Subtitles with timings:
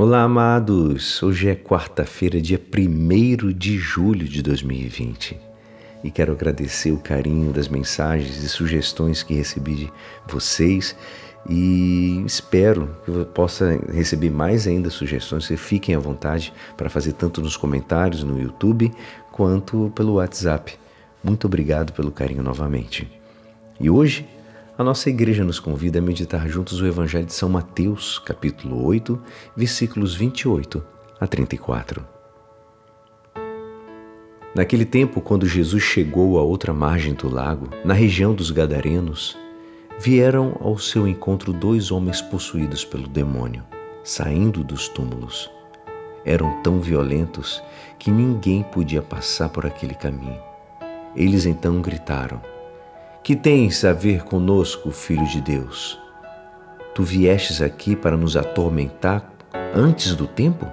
[0.00, 1.20] Olá, amados!
[1.24, 5.36] Hoje é quarta-feira, dia 1 de julho de 2020
[6.04, 9.92] e quero agradecer o carinho das mensagens e sugestões que recebi de
[10.28, 10.94] vocês
[11.50, 15.48] e espero que eu possa receber mais ainda sugestões.
[15.56, 18.92] Fiquem à vontade para fazer tanto nos comentários no YouTube
[19.32, 20.78] quanto pelo WhatsApp.
[21.24, 23.10] Muito obrigado pelo carinho novamente.
[23.80, 24.24] E hoje
[24.78, 29.20] a nossa igreja nos convida a meditar juntos o Evangelho de São Mateus, capítulo 8,
[29.56, 30.80] versículos 28
[31.18, 32.06] a 34.
[34.54, 39.36] Naquele tempo, quando Jesus chegou à outra margem do lago, na região dos Gadarenos,
[39.98, 43.64] vieram ao seu encontro dois homens possuídos pelo demônio,
[44.04, 45.50] saindo dos túmulos.
[46.24, 47.60] Eram tão violentos
[47.98, 50.40] que ninguém podia passar por aquele caminho.
[51.16, 52.40] Eles então gritaram:
[53.22, 56.00] que tens a ver conosco, Filho de Deus?
[56.94, 59.30] Tu viestes aqui para nos atormentar
[59.74, 60.66] antes do tempo?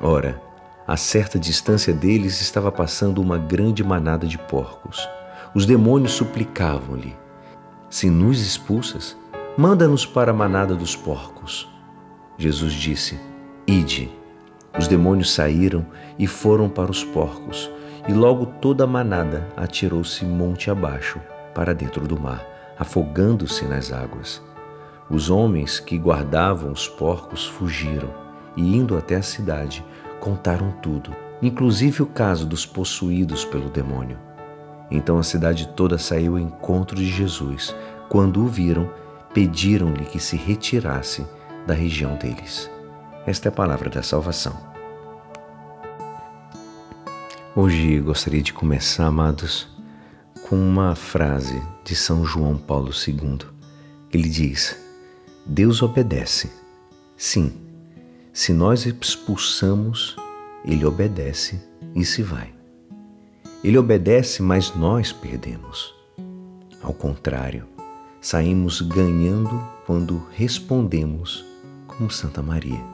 [0.00, 0.40] Ora,
[0.86, 5.08] a certa distância deles estava passando uma grande manada de porcos.
[5.54, 7.16] Os demônios suplicavam-lhe:
[7.88, 9.16] Se nos expulsas,
[9.56, 11.68] manda-nos para a manada dos porcos.
[12.36, 13.18] Jesus disse:
[13.66, 14.10] Ide.
[14.78, 15.86] Os demônios saíram
[16.18, 17.70] e foram para os porcos
[18.08, 21.20] e logo toda a manada atirou-se monte abaixo
[21.54, 22.44] para dentro do mar,
[22.78, 24.42] afogando-se nas águas.
[25.08, 28.10] Os homens que guardavam os porcos fugiram
[28.56, 29.84] e, indo até a cidade,
[30.20, 34.18] contaram tudo, inclusive o caso dos possuídos pelo demônio.
[34.90, 37.74] Então a cidade toda saiu ao encontro de Jesus.
[38.08, 38.88] Quando o viram,
[39.34, 41.26] pediram-lhe que se retirasse
[41.66, 42.70] da região deles.
[43.26, 44.75] Esta é a palavra da salvação.
[47.58, 49.66] Hoje gostaria de começar, amados,
[50.46, 53.38] com uma frase de São João Paulo II.
[54.12, 54.76] Ele diz:
[55.46, 56.50] Deus obedece.
[57.16, 57.54] Sim,
[58.30, 60.16] se nós expulsamos,
[60.66, 61.58] ele obedece
[61.94, 62.52] e se vai.
[63.64, 65.94] Ele obedece, mas nós perdemos.
[66.82, 67.64] Ao contrário,
[68.20, 71.42] saímos ganhando quando respondemos
[71.86, 72.84] como Santa Maria.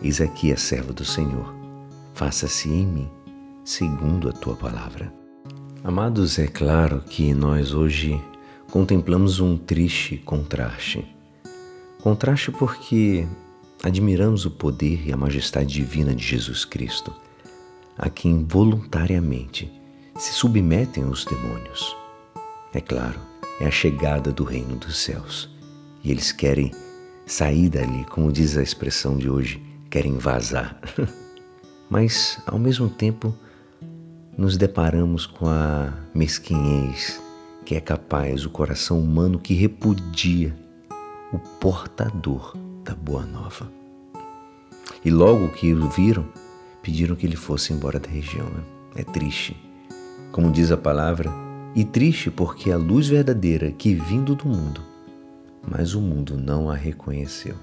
[0.00, 1.52] Eis aqui a serva do Senhor,
[2.14, 3.23] faça-se em mim
[3.64, 5.12] segundo a tua palavra.
[5.82, 8.20] Amados, é claro que nós hoje
[8.70, 11.04] contemplamos um triste contraste.
[12.02, 13.26] Contraste porque
[13.82, 17.12] admiramos o poder e a majestade divina de Jesus Cristo,
[17.96, 19.72] a quem voluntariamente
[20.18, 21.96] se submetem os demônios.
[22.74, 23.18] É claro,
[23.60, 25.48] é a chegada do reino dos céus
[26.02, 26.70] e eles querem
[27.24, 30.78] sair dali, como diz a expressão de hoje, querem vazar.
[31.88, 33.34] Mas, ao mesmo tempo,
[34.36, 37.22] nos deparamos com a mesquinhez
[37.64, 40.54] que é capaz o coração humano que repudia
[41.32, 43.70] o portador da boa nova.
[45.04, 46.26] E logo que o viram,
[46.82, 48.46] pediram que ele fosse embora da região.
[48.46, 48.62] Né?
[48.96, 49.56] É triste.
[50.30, 51.32] Como diz a palavra,
[51.74, 54.82] e triste porque a luz verdadeira que vindo do mundo,
[55.66, 57.56] mas o mundo não a reconheceu.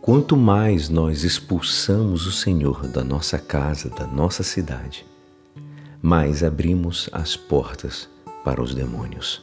[0.00, 5.06] Quanto mais nós expulsamos o Senhor da nossa casa, da nossa cidade,
[6.04, 8.10] mais abrimos as portas
[8.44, 9.40] para os demônios.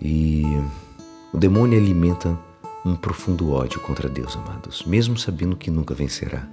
[0.00, 0.44] E
[1.32, 2.38] o demônio alimenta
[2.86, 6.48] um profundo ódio contra Deus, amados, mesmo sabendo que nunca vencerá.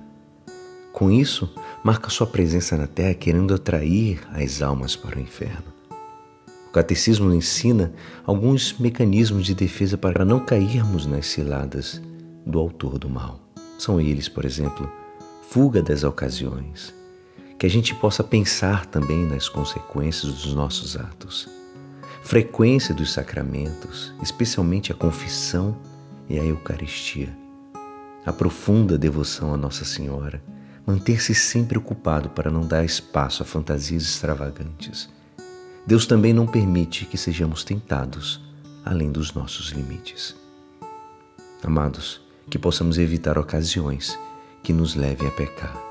[0.91, 1.53] Com isso,
[1.83, 5.71] marca sua presença na terra querendo atrair as almas para o inferno.
[6.67, 7.93] O catecismo ensina
[8.25, 12.01] alguns mecanismos de defesa para não cairmos nas ciladas
[12.43, 13.39] do autor do mal.
[13.77, 14.91] São eles, por exemplo,
[15.47, 16.91] fuga das ocasiões,
[17.61, 21.47] que a gente possa pensar também nas consequências dos nossos atos.
[22.23, 25.77] Frequência dos sacramentos, especialmente a confissão
[26.27, 27.29] e a Eucaristia.
[28.25, 30.43] A profunda devoção a Nossa Senhora.
[30.87, 35.07] Manter-se sempre ocupado para não dar espaço a fantasias extravagantes.
[35.85, 38.41] Deus também não permite que sejamos tentados
[38.83, 40.35] além dos nossos limites.
[41.61, 44.17] Amados, que possamos evitar ocasiões
[44.63, 45.90] que nos levem a pecar